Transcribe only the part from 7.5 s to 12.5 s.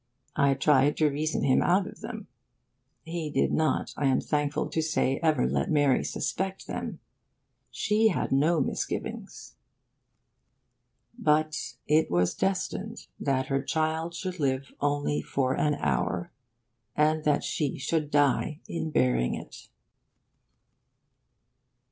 She had no misgivings. But it was